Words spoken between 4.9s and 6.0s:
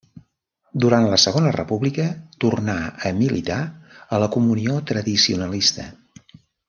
Tradicionalista.